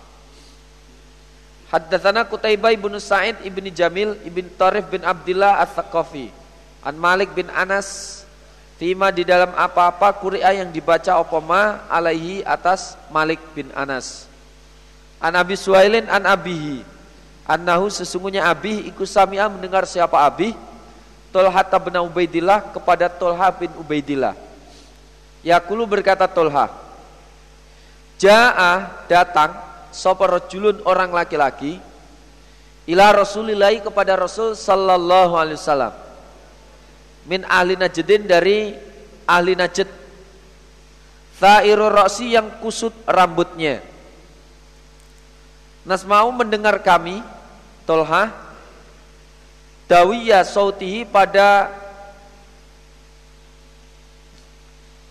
Haddatsana 1.70 2.26
Qutaibah 2.26 2.74
bin 2.74 2.98
Sa'id 2.98 3.38
ibn 3.46 3.66
Jamil 3.70 4.18
ibn 4.26 4.50
Tarif 4.58 4.90
bin 4.90 5.06
Abdullah 5.06 5.62
Ats-Tsaqafi 5.62 6.34
An 6.82 6.98
Malik 6.98 7.30
bin 7.38 7.46
Anas 7.54 8.22
Fima 8.80 9.12
di 9.12 9.28
dalam 9.28 9.52
apa-apa 9.60 10.16
kuri'a 10.24 10.56
yang 10.56 10.72
dibaca 10.72 11.20
opoma 11.20 11.84
alaihi 11.92 12.48
atas 12.48 12.96
Malik 13.12 13.44
bin 13.52 13.68
Anas. 13.76 14.24
An 15.20 15.36
Abi 15.36 15.60
Suhailin 15.60 16.08
an 16.08 16.24
Abihi. 16.24 16.88
Annahu 17.44 17.92
sesungguhnya 17.92 18.48
Abi 18.48 18.88
ikut 18.88 19.04
Sami'a 19.04 19.52
mendengar 19.52 19.84
siapa 19.84 20.24
Abi 20.24 20.56
Tolha 21.28 21.60
bin 21.60 21.92
Ubaidillah 22.08 22.72
kepada 22.72 23.12
Tolha 23.12 23.52
bin 23.52 23.68
Ubaidillah. 23.76 24.32
Yakulu 25.44 25.84
berkata 25.84 26.24
Tolha 26.32 26.72
Ja'ah 28.16 29.08
datang 29.12 29.56
Sopo 29.92 30.24
rojulun 30.24 30.84
orang 30.88 31.12
laki-laki 31.12 31.80
Ila 32.88 33.12
Rasulillahi 33.12 33.84
kepada 33.84 34.16
Rasul 34.20 34.56
Sallallahu 34.56 35.36
alaihi 35.36 35.60
wasallam 35.60 36.09
min 37.30 37.46
ahli 37.46 37.78
najdin 37.78 38.26
dari 38.26 38.74
ahli 39.30 39.54
najd. 39.54 39.86
Thairu 41.38 41.88
roksi 41.88 42.36
yang 42.36 42.60
kusut 42.60 42.92
rambutnya. 43.06 43.86
Nas 45.88 46.04
mau 46.04 46.28
mendengar 46.36 46.84
kami 46.84 47.24
Tolha 47.88 48.34
Dawiya 49.88 50.44
sautihi 50.44 51.08
pada 51.08 51.72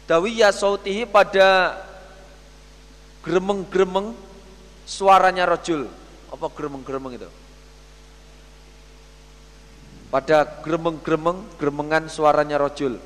Dawiya 0.05 0.53
sautihi 0.53 1.09
pada 1.09 1.81
Gremeng-gremeng 3.25 4.15
Suaranya 4.89 5.45
rojul. 5.45 5.85
Apa 6.33 6.49
gremeng-gremeng 6.53 7.21
itu 7.21 7.29
pada 10.09 10.45
gremeng-gremeng, 10.65 11.45
gremengan 11.61 12.09
suaranya 12.09 12.57
rojul. 12.57 12.97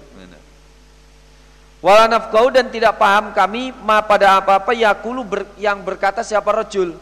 Wala 1.82 2.06
nafkau 2.06 2.46
dan 2.54 2.70
tidak 2.70 2.94
paham 2.94 3.34
kami 3.34 3.74
ma 3.74 3.98
pada 4.06 4.38
apa-apa 4.38 4.70
yakulu 4.70 5.26
ber, 5.26 5.40
yang 5.58 5.82
berkata 5.82 6.22
siapa 6.22 6.54
rojul. 6.54 6.94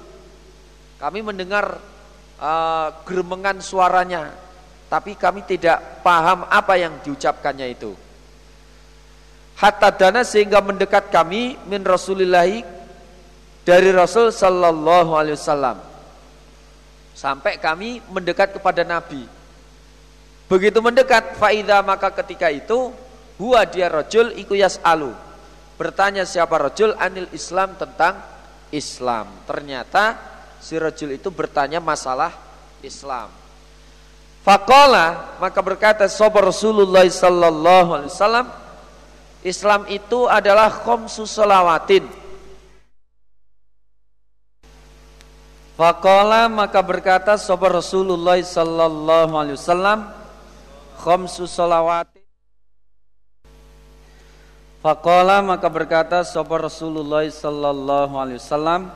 Kami 0.96 1.20
mendengar 1.20 1.76
uh, 2.40 2.88
gremengan 3.04 3.60
suaranya, 3.60 4.32
tapi 4.88 5.20
kami 5.20 5.44
tidak 5.44 6.00
paham 6.00 6.48
apa 6.48 6.80
yang 6.80 6.96
diucapkannya 7.04 7.76
itu. 7.76 7.92
Hatta 9.60 9.92
dana 9.92 10.24
sehingga 10.24 10.64
mendekat 10.64 11.12
kami 11.12 11.60
min 11.68 11.84
Rasulillahi 11.84 12.64
dari 13.68 13.92
Rasul 13.92 14.32
Sallallahu 14.32 15.12
Alaihi 15.12 15.36
Wasallam 15.36 15.76
sampai 17.12 17.60
kami 17.60 18.00
mendekat 18.08 18.56
kepada 18.56 18.80
Nabi 18.80 19.39
Begitu 20.50 20.82
mendekat 20.82 21.38
faida 21.38 21.78
maka 21.78 22.10
ketika 22.10 22.50
itu 22.50 22.90
huwa 23.38 23.62
dia 23.62 23.86
rojul 23.86 24.34
iku 24.34 24.58
alu 24.82 25.14
Bertanya 25.78 26.26
siapa 26.26 26.58
rojul 26.58 26.92
anil 26.98 27.30
Islam 27.30 27.78
tentang 27.78 28.18
Islam. 28.74 29.30
Ternyata 29.46 30.18
si 30.58 30.74
rojul 30.74 31.14
itu 31.14 31.30
bertanya 31.30 31.78
masalah 31.78 32.34
Islam. 32.82 33.30
Fakola 34.44 35.38
maka 35.38 35.60
berkata 35.62 36.04
sobar 36.10 36.50
Rasulullah 36.50 37.06
sallallahu 37.06 37.90
alaihi 37.96 38.12
wasallam 38.12 38.46
Islam 39.40 39.88
itu 39.88 40.28
adalah 40.28 40.68
khomsu 40.68 41.24
salawatin. 41.24 42.04
Fakola 45.80 46.50
maka 46.52 46.84
berkata 46.84 47.40
sobar 47.40 47.80
Rasulullah 47.80 48.36
sallallahu 48.36 49.32
alaihi 49.32 49.56
wasallam 49.56 50.19
khamsu 51.00 51.48
salawati. 51.48 52.20
Faqala 54.84 55.40
maka 55.40 55.68
berkata 55.72 56.20
sapa 56.24 56.60
Rasulullah 56.60 57.24
sallallahu 57.24 58.14
alaihi 58.20 58.40
wasallam? 58.40 58.92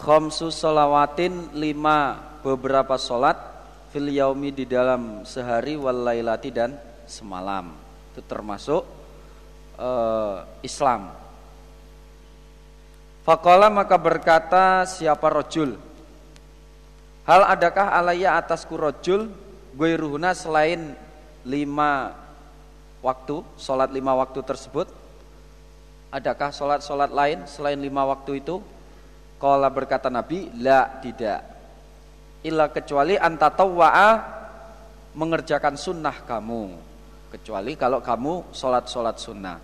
Khamsu 0.00 0.48
salawatin 0.48 1.52
lima 1.52 2.16
beberapa 2.40 2.96
solat 2.96 3.36
fil 3.92 4.08
yaumi 4.08 4.48
di 4.48 4.64
dalam 4.64 5.28
sehari 5.28 5.76
wal 5.76 6.08
lailati 6.08 6.48
dan 6.48 6.76
semalam. 7.04 7.76
Itu 8.12 8.24
termasuk 8.24 8.80
uh, 9.76 10.48
Islam. 10.64 11.12
Faqala 13.28 13.68
maka 13.68 14.00
berkata 14.00 14.88
siapa 14.88 15.28
rojul? 15.28 15.76
Hal 17.28 17.44
adakah 17.44 17.92
alaya 17.92 18.40
atasku 18.40 18.72
rojul 18.80 19.49
ruhuna 19.76 20.34
selain 20.34 20.96
lima 21.46 22.14
waktu, 23.00 23.44
sholat 23.56 23.90
lima 23.94 24.12
waktu 24.16 24.40
tersebut, 24.44 24.88
adakah 26.10 26.50
sholat-sholat 26.50 27.10
lain 27.10 27.46
selain 27.46 27.78
lima 27.80 28.04
waktu 28.04 28.42
itu? 28.42 28.60
Kala 29.40 29.72
berkata 29.72 30.12
Nabi, 30.12 30.52
la 30.60 31.00
tidak. 31.00 31.40
Illa 32.44 32.68
kecuali 32.68 33.16
antatawwa'a 33.16 34.08
mengerjakan 35.16 35.80
sunnah 35.80 36.16
kamu. 36.28 36.62
Kecuali 37.32 37.72
kalau 37.78 38.04
kamu 38.04 38.52
sholat-sholat 38.52 39.16
sunnah. 39.16 39.58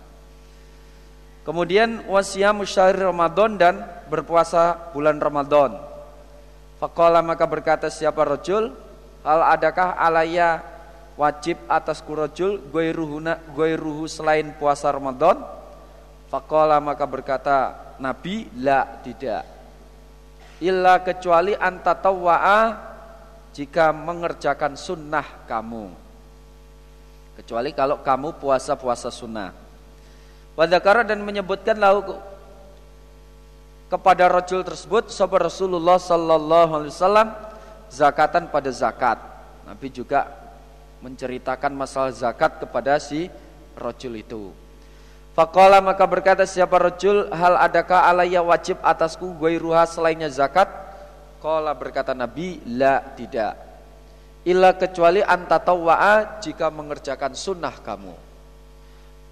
Kemudian 1.45 2.03
wasiyam 2.09 2.63
syahri 2.67 3.05
Ramadan 3.05 3.55
dan 3.55 3.75
berpuasa 4.11 4.91
bulan 4.91 5.21
Ramadan. 5.21 5.79
Fakola 6.81 7.23
maka 7.23 7.47
berkata 7.47 7.87
siapa 7.87 8.25
rojul 8.25 8.86
Hal 9.27 9.59
adakah 9.59 9.99
alaya 9.99 10.63
wajib 11.19 11.59
atas 11.67 11.99
kurojul 11.99 12.63
gue 12.71 13.75
ruhu 13.75 14.07
selain 14.07 14.55
puasa 14.55 14.87
Ramadan? 14.87 15.43
Fakola 16.31 16.79
maka 16.79 17.03
berkata 17.03 17.75
Nabi 17.99 18.47
la 18.63 18.87
tidak. 19.03 19.43
Illa 20.63 21.03
kecuali 21.03 21.51
antatawwa'a 21.59 22.59
jika 23.51 23.91
mengerjakan 23.91 24.79
sunnah 24.79 25.43
kamu. 25.43 25.91
Kecuali 27.43 27.75
kalau 27.75 27.99
kamu 27.99 28.39
puasa-puasa 28.39 29.11
sunnah. 29.11 29.51
Wadakara 30.55 31.03
dan 31.03 31.19
menyebutkan 31.19 31.75
lahu 31.75 32.15
kepada 33.91 34.31
rojul 34.31 34.63
tersebut 34.63 35.11
sahabat 35.11 35.51
Rasulullah 35.51 35.99
sallallahu 35.99 36.71
alaihi 36.79 36.95
wasallam 36.95 37.27
zakatan 37.91 38.47
pada 38.51 38.71
zakat. 38.71 39.19
Nabi 39.67 39.87
juga 39.91 40.27
menceritakan 41.03 41.71
masalah 41.75 42.13
zakat 42.15 42.63
kepada 42.63 42.97
si 42.97 43.27
rojul 43.77 44.17
itu. 44.17 44.43
Fakola 45.37 45.77
maka 45.83 46.01
berkata 46.09 46.49
siapa 46.49 46.81
rojul 46.81 47.29
hal 47.29 47.61
adakah 47.61 48.09
alaya 48.09 48.41
wajib 48.41 48.81
atasku 48.81 49.37
gue 49.37 49.61
ruha 49.61 49.85
selainnya 49.85 50.33
zakat? 50.33 50.65
Kola 51.37 51.77
berkata 51.77 52.17
Nabi 52.17 52.57
la 52.73 52.97
tidak. 53.13 53.53
Illa 54.41 54.73
kecuali 54.73 55.21
antatawwa'a 55.21 56.41
jika 56.41 56.73
mengerjakan 56.73 57.37
sunnah 57.37 57.75
kamu. 57.85 58.15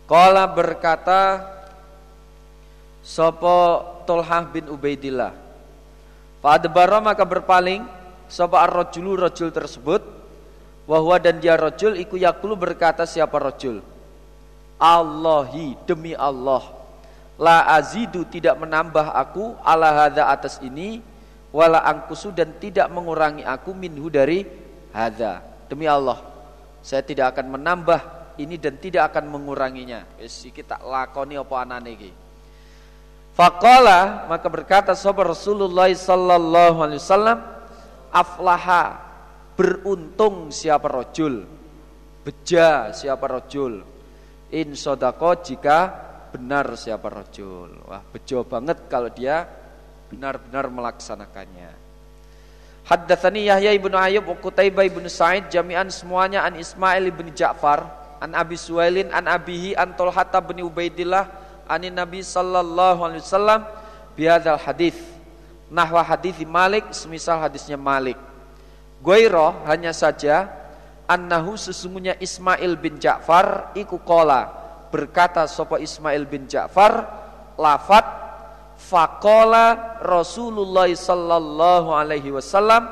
Kola 0.05 0.45
berkata 0.45 1.41
Sopo 3.01 3.81
Tolhah 4.05 4.45
bin 4.45 4.69
Ubaidillah. 4.69 5.33
Fadbara 6.45 7.01
maka 7.01 7.25
berpaling 7.25 7.81
sapa 8.27 8.61
ar-rajulu 8.65 9.17
rajul 9.19 9.49
tersebut. 9.51 10.01
Wahwa 10.85 11.17
dan 11.17 11.41
dia 11.41 11.57
rajul 11.57 11.97
iku 11.97 12.13
yakulu 12.13 12.53
berkata 12.53 13.09
siapa 13.09 13.41
rajul. 13.41 13.81
Allahi 14.77 15.73
demi 15.89 16.13
Allah. 16.13 16.61
La 17.41 17.65
azidu 17.73 18.21
tidak 18.29 18.55
menambah 18.61 19.11
aku 19.11 19.57
ala 19.65 20.05
hadza 20.05 20.29
atas 20.29 20.61
ini. 20.61 21.01
Wala 21.49 21.81
angkusu 21.81 22.35
dan 22.35 22.53
tidak 22.61 22.91
mengurangi 22.93 23.41
aku 23.41 23.73
minhu 23.73 24.13
dari 24.13 24.45
hadza. 24.93 25.41
Demi 25.65 25.89
Allah 25.89 26.35
saya 26.85 27.01
tidak 27.01 27.33
akan 27.33 27.57
menambah 27.57 27.99
ini 28.37 28.61
dan 28.61 28.77
tidak 28.77 29.09
akan 29.09 29.25
menguranginya. 29.25 30.05
Wis 30.21 30.45
iki 30.45 30.61
tak 30.61 30.85
lakoni 30.85 31.33
apa 31.33 31.55
anane 31.65 31.89
iki? 31.97 32.13
Faqala 33.33 34.29
maka 34.29 34.45
berkata 34.45 34.93
sahabat 34.93 35.33
Rasulullah 35.33 35.89
sallallahu 35.89 36.77
alaihi 36.85 37.01
wasallam 37.01 37.41
aflaha 38.11 39.01
beruntung 39.55 40.51
siapa 40.51 40.89
rojul 40.91 41.47
beja 42.25 42.91
siapa 42.91 43.25
rojul 43.29 43.85
in 44.55 44.73
sodako 44.73 45.41
jika 45.41 45.77
benar 46.35 46.75
siapa 46.75 47.07
rojul. 47.07 47.87
Wah 47.87 48.03
bejo 48.03 48.43
banget 48.43 48.91
kalau 48.91 49.07
dia 49.07 49.47
benar-benar 50.11 50.67
melaksanakannya. 50.67 51.71
Haddatsani 52.85 53.49
Yahya 53.49 53.71
ibnu 53.73 53.97
Ayyub 53.97 54.29
wa 54.29 54.37
Qutaibah 54.37 54.85
ibnu 54.85 55.09
Sa'id 55.09 55.49
jami'an 55.49 55.89
semuanya 55.89 56.45
an 56.45 56.59
Ismail 56.59 57.09
ibnu 57.09 57.33
Ja'far 57.33 57.81
an 58.21 58.37
Abi 58.37 58.59
Suwailin 58.59 59.09
an 59.09 59.25
Abihi 59.25 59.73
an 59.73 59.97
Tolhata 59.97 60.37
bin 60.43 60.61
Ubaidillah 60.61 61.25
anin 61.65 61.97
Nabi 61.97 62.21
sallallahu 62.21 62.99
alaihi 63.01 63.25
wasallam 63.25 63.65
bihadzal 64.13 64.61
hadis 64.61 64.93
nahwa 65.71 66.01
hadis 66.05 66.37
Malik 66.45 66.89
semisal 66.93 67.41
hadisnya 67.41 67.77
Malik 67.79 68.17
Goiro 69.01 69.53
hanya 69.65 69.93
saja 69.93 70.49
annahu 71.05 71.57
sesungguhnya 71.57 72.17
Ismail 72.17 72.77
bin 72.77 72.97
Ja'far 72.97 73.73
iku 73.77 74.01
kola 74.01 74.49
berkata 74.89 75.45
sopo 75.45 75.77
Ismail 75.77 76.25
bin 76.25 76.49
Ja'far 76.49 77.05
lafat 77.57 78.25
Fakola 78.75 79.97
Rasulullah 80.03 80.91
sallallahu 80.91 81.95
alaihi 81.95 82.29
wasallam 82.35 82.91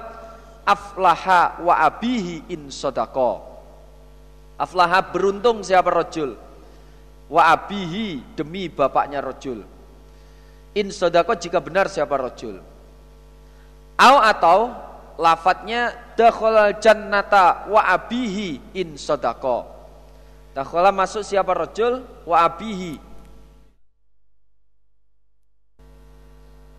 aflaha 0.63 1.59
wa 1.59 1.75
abihi 1.75 2.47
in 2.55 2.71
sodako. 2.71 3.43
Aflaha 4.55 5.12
beruntung 5.12 5.59
siapa 5.59 5.91
rojul. 5.91 6.39
Wa 7.27 7.51
abihi 7.51 8.36
demi 8.36 8.71
bapaknya 8.71 9.19
rojul. 9.19 9.72
In 10.73 10.89
sodako 10.89 11.38
jika 11.38 11.62
benar 11.62 11.89
siapa 11.89 12.17
rojul. 12.17 12.57
Au 13.97 14.15
atau 14.17 14.73
lafadznya 15.21 15.93
dakhalal 16.17 16.81
jannata 16.81 17.69
wa 17.69 17.81
abihi 17.93 18.73
in 18.73 18.97
sodako. 18.97 19.69
Dakhala 20.57 20.89
masuk 20.89 21.21
siapa 21.21 21.53
rojul 21.53 22.01
wa 22.25 22.45
abihi 22.45 23.13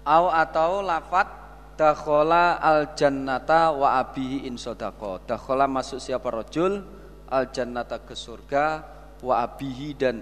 au 0.04 0.28
atau 0.28 0.85
lafat 0.85 1.26
dakhola 1.74 2.61
al 2.61 2.92
jannata 2.94 3.72
wa 3.74 3.98
abihi 3.98 4.46
in 4.46 4.61
sodako 4.61 5.24
dakhola 5.24 5.66
masuk 5.66 5.98
siapa 5.98 6.28
rojul 6.30 6.85
al 7.33 7.50
jannata 7.50 8.04
ke 8.04 8.14
surga 8.14 8.85
wa 9.24 9.42
abihi 9.42 9.88
dan 9.96 10.20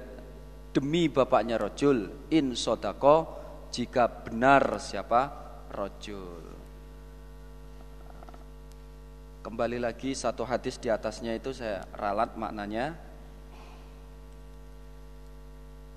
demi 0.72 1.10
bapaknya 1.10 1.60
rojul 1.60 2.08
in 2.32 2.56
sodako 2.56 3.41
jika 3.72 4.06
benar 4.06 4.76
siapa? 4.76 5.40
Rojul 5.72 6.52
kembali 9.42 9.82
lagi 9.82 10.14
satu 10.14 10.46
hadis 10.46 10.78
di 10.78 10.86
atasnya 10.86 11.34
itu 11.34 11.50
saya 11.50 11.82
ralat 11.98 12.38
maknanya. 12.38 12.94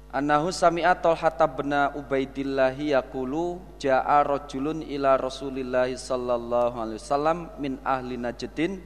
Annahu 0.10 0.50
sami'a 0.50 0.98
Talhata 0.98 1.46
bin 1.46 1.70
Ubaidillah 1.76 2.74
yaqulu 2.74 3.62
jaa 3.78 4.26
rajulun 4.26 4.82
ila 4.82 5.20
Rasulillah 5.20 5.92
sallallahu 5.92 6.76
alaihi 6.82 7.00
wasallam 7.04 7.38
min 7.62 7.78
ahli 7.86 8.18
Najdin 8.18 8.82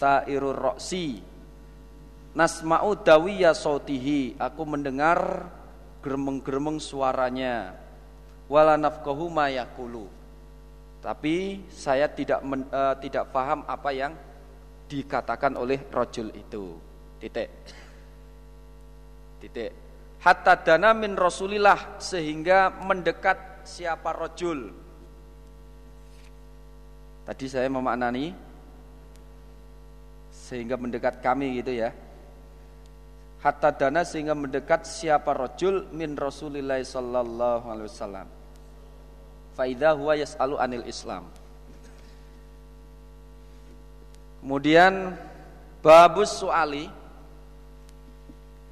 tha'irur 0.00 0.58
ra'si. 0.58 1.22
Nasma'u 2.34 2.96
dawiya 2.96 3.52
sautihi. 3.52 4.40
Aku 4.40 4.64
mendengar 4.64 5.52
geremeng-geremeng 6.00 6.80
suaranya 6.80 7.76
wala 8.50 8.74
nafqahu 8.74 9.30
ma 9.30 9.46
yaqulu 9.46 10.10
tapi 11.00 11.64
saya 11.70 12.10
tidak 12.10 12.42
men, 12.42 12.66
uh, 12.68 12.98
tidak 12.98 13.30
paham 13.30 13.62
apa 13.64 13.90
yang 13.94 14.12
dikatakan 14.90 15.54
oleh 15.54 15.78
rajul 15.88 16.28
itu 16.34 16.74
titik 17.22 17.48
titik 19.38 19.70
hatta 20.20 20.60
dana 20.60 20.92
min 20.92 21.16
Rasulillah 21.16 21.96
sehingga 21.96 22.68
mendekat 22.84 23.64
siapa 23.64 24.12
rojul. 24.12 24.72
Tadi 27.24 27.46
saya 27.46 27.68
memaknani 27.70 28.34
sehingga 30.32 30.76
mendekat 30.76 31.22
kami 31.24 31.60
gitu 31.62 31.72
ya. 31.78 31.90
Hatta 33.40 33.72
dana 33.72 34.04
sehingga 34.04 34.36
mendekat 34.36 34.84
siapa 34.84 35.32
rojul 35.32 35.88
min 35.96 36.12
Rasulillah 36.18 36.80
sallallahu 36.84 37.64
alaihi 37.72 37.88
wasallam. 37.88 38.28
Faida 39.58 39.92
huwa 39.96 40.16
yas'alu 40.16 40.56
anil 40.56 40.86
Islam. 40.86 41.26
Kemudian 44.40 45.14
babus 45.84 46.32
suali 46.40 46.88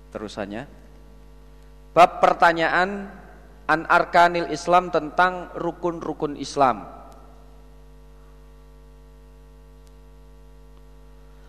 terusannya 0.08 0.78
Bab 1.98 2.22
pertanyaan 2.22 3.10
an 3.66 3.80
arkanil 3.90 4.48
Islam 4.54 4.94
tentang 4.94 5.50
rukun-rukun 5.58 6.38
Islam. 6.38 6.86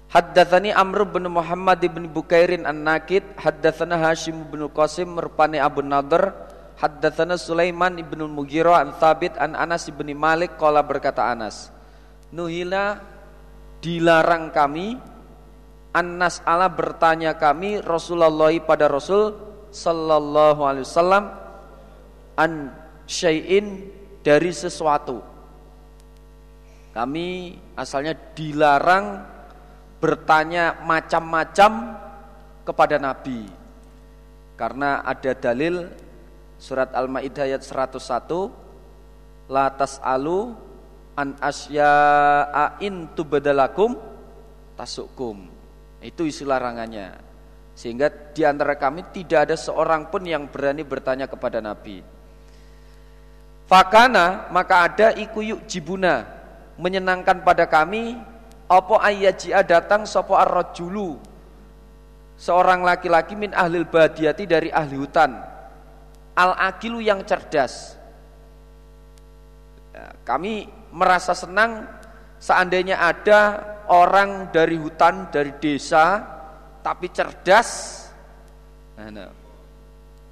Haddatsani 0.10 0.74
Amr 0.74 1.06
bin 1.06 1.30
Muhammad 1.30 1.86
bin 1.86 2.10
Bukairin 2.10 2.66
An-Nakid, 2.66 3.22
haddatsana 3.38 4.02
Hashim 4.10 4.42
bin 4.50 4.66
Qasim 4.74 5.14
merpani 5.14 5.62
Abu 5.62 5.86
Nadhr, 5.86 6.34
haddatsana 6.80 7.36
Sulaiman 7.36 8.00
bin 8.00 8.24
Mughirah 8.24 8.82
an 8.82 8.96
Thabit 8.96 9.36
an 9.36 9.54
Anas 9.54 9.92
bin 9.92 10.08
Malik 10.16 10.56
qala 10.56 10.80
berkata 10.82 11.28
Anas, 11.28 11.70
Nuhila 12.32 13.04
dilarang 13.84 14.50
kami 14.56 14.96
Anas 15.90 16.40
Allah 16.46 16.70
bertanya 16.70 17.36
kami 17.36 17.82
Rasulullah 17.82 18.54
pada 18.62 18.86
Rasul 18.86 19.34
sallallahu 19.74 20.62
alaihi 20.62 20.86
wasallam 20.86 21.34
an 22.38 22.52
syai'in 23.10 23.90
dari 24.22 24.54
sesuatu. 24.54 25.18
Kami 26.94 27.58
asalnya 27.74 28.14
dilarang 28.38 29.26
bertanya 29.98 30.78
macam-macam 30.86 31.72
kepada 32.66 33.02
Nabi. 33.02 33.50
Karena 34.54 35.02
ada 35.02 35.32
dalil 35.34 35.90
surat 36.60 36.92
Al-Maidah 36.92 37.48
ayat 37.48 37.64
101 37.64 39.50
la 39.50 39.72
tas'alu 39.72 40.54
an 41.16 41.40
asya'a 41.40 42.84
in 42.84 43.10
tubadalakum 43.16 43.96
tasukum. 44.76 45.48
Itu 46.04 46.28
isi 46.28 46.44
larangannya. 46.44 47.16
Sehingga 47.76 48.12
di 48.36 48.44
antara 48.44 48.76
kami 48.76 49.08
tidak 49.16 49.48
ada 49.48 49.56
seorang 49.56 50.12
pun 50.12 50.28
yang 50.28 50.52
berani 50.52 50.84
bertanya 50.84 51.32
kepada 51.32 51.64
Nabi. 51.64 52.04
Fakana 53.68 54.52
maka 54.52 54.84
ada 54.84 55.08
iku 55.16 55.40
yuk 55.40 55.64
jibuna 55.64 56.28
menyenangkan 56.76 57.44
pada 57.46 57.68
kami 57.70 58.20
opo 58.66 58.98
ayyajia 58.98 59.62
datang 59.62 60.10
sopo 60.10 60.34
arrojulu 60.34 61.22
seorang 62.34 62.82
laki-laki 62.82 63.38
min 63.38 63.54
ahlil 63.54 63.86
badiati 63.86 64.50
dari 64.50 64.74
ahli 64.74 64.96
hutan 64.98 65.49
al 66.40 66.56
akilu 66.56 67.04
yang 67.04 67.20
cerdas 67.28 68.00
ya, 69.92 70.16
kami 70.24 70.72
merasa 70.96 71.36
senang 71.36 71.84
seandainya 72.40 72.96
ada 72.96 73.60
orang 73.92 74.48
dari 74.56 74.80
hutan 74.80 75.28
dari 75.28 75.52
desa 75.60 76.24
tapi 76.80 77.12
cerdas. 77.12 78.00
Nah, 78.96 79.32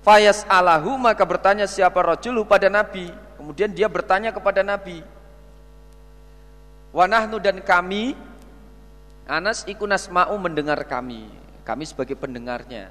Fayas 0.08 0.48
alahu 0.48 0.96
maka 0.96 1.28
bertanya 1.28 1.68
siapa 1.68 2.00
rojulu 2.00 2.48
pada 2.48 2.72
Nabi. 2.72 3.12
Kemudian 3.36 3.76
dia 3.76 3.92
bertanya 3.92 4.32
kepada 4.32 4.64
Nabi. 4.64 5.04
Wanahnu 6.96 7.38
dan 7.44 7.60
kami 7.60 8.16
Anas 9.28 9.68
ikunas 9.68 10.08
mau 10.08 10.32
mendengar 10.40 10.80
kami. 10.88 11.28
Kami 11.68 11.84
sebagai 11.84 12.16
pendengarnya. 12.16 12.88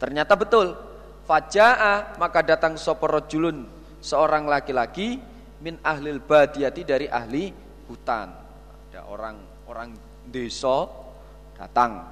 Ternyata 0.00 0.32
betul. 0.32 0.72
Faja'a 1.26 2.16
maka 2.22 2.40
datang 2.46 2.78
soporojulun 2.78 3.66
seorang 3.98 4.46
laki-laki 4.46 5.18
min 5.58 5.74
ahlil 5.82 6.22
badiati 6.22 6.86
dari 6.86 7.10
ahli 7.10 7.50
hutan. 7.90 8.30
Ada 8.94 9.10
orang 9.10 9.36
orang 9.66 9.90
desa 10.30 10.86
datang. 11.58 12.06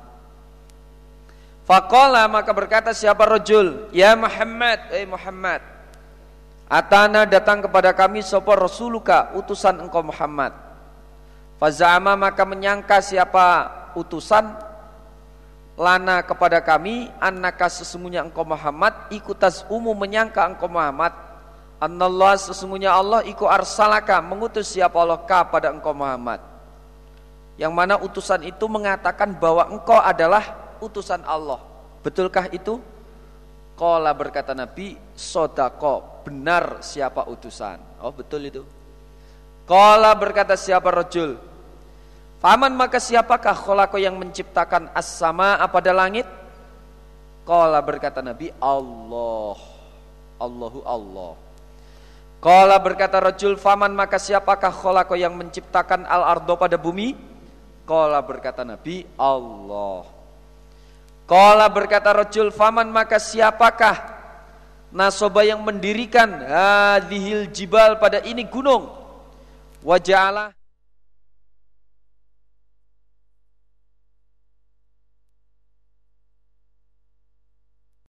Fakola 1.64 2.28
maka 2.28 2.52
berkata 2.52 2.92
siapa 2.92 3.24
rojul 3.24 3.88
Ya 3.94 4.18
Muhammad. 4.18 4.90
Eh 4.90 5.06
Muhammad. 5.06 5.62
Atana 6.66 7.22
datang 7.22 7.62
kepada 7.62 7.94
kami 7.94 8.20
Sopo 8.20 8.50
Rasuluka 8.52 9.30
utusan 9.38 9.78
engkau 9.78 10.02
Muhammad. 10.02 10.52
Fazama 11.62 12.18
maka 12.18 12.42
menyangka 12.42 12.98
siapa 12.98 13.70
utusan 13.94 14.58
Lana 15.74 16.22
kepada 16.22 16.62
kami 16.62 17.10
Annaka 17.18 17.66
sesungguhnya 17.66 18.22
engkau 18.22 18.46
Muhammad 18.46 18.94
Ikutas 19.10 19.66
umum 19.66 19.94
menyangka 19.94 20.46
engkau 20.46 20.70
Muhammad 20.70 21.10
Annallah 21.82 22.38
sesungguhnya 22.38 22.94
Allah 22.94 23.26
Iku 23.26 23.46
arsalaka 23.50 24.22
mengutus 24.22 24.70
siapa 24.70 24.94
Allah 24.96 25.18
ka 25.26 25.42
pada 25.50 25.74
engkau 25.74 25.90
Muhammad 25.90 26.38
Yang 27.58 27.72
mana 27.74 27.94
utusan 27.98 28.46
itu 28.46 28.66
mengatakan 28.70 29.34
bahwa 29.34 29.66
engkau 29.70 29.98
adalah 29.98 30.64
utusan 30.84 31.22
Allah. 31.24 31.60
Betulkah 32.04 32.52
itu? 32.52 32.76
Kola 33.74 34.14
berkata 34.14 34.54
Nabi, 34.54 34.94
sodako, 35.16 36.22
benar 36.22 36.84
siapa 36.84 37.26
utusan. 37.26 37.80
Oh 38.04 38.14
betul 38.14 38.46
itu. 38.46 38.62
Kola 39.66 40.14
berkata 40.14 40.54
siapa 40.54 40.92
rojul. 40.92 41.40
Faman 42.44 42.76
maka 42.76 43.00
siapakah 43.00 43.56
kolako 43.56 43.96
yang 43.96 44.20
menciptakan 44.20 44.92
as-sama 44.92 45.56
pada 45.72 45.96
langit? 45.96 46.28
Kola 47.40 47.80
berkata 47.80 48.20
Nabi, 48.20 48.52
Allah. 48.60 49.56
Allahu 50.36 50.84
Allah. 50.84 51.32
Kola 52.44 52.76
berkata 52.76 53.16
rojul 53.16 53.56
faman 53.56 53.96
maka 53.96 54.20
siapakah 54.20 54.68
kolako 54.76 55.16
yang 55.16 55.32
menciptakan 55.40 56.04
al-ardo 56.04 56.60
pada 56.60 56.76
bumi? 56.76 57.16
Kola 57.88 58.20
berkata 58.20 58.60
Nabi 58.60 59.08
Allah. 59.16 60.04
Kola 61.24 61.64
berkata 61.72 62.12
rojul 62.12 62.52
faman 62.52 62.92
maka 62.92 63.16
siapakah 63.16 63.96
nasoba 64.92 65.48
yang 65.48 65.64
mendirikan 65.64 66.28
hadhil 66.44 67.48
jibal 67.48 67.96
pada 67.96 68.20
ini 68.20 68.44
gunung? 68.44 68.92
Waja'ala 69.80 70.52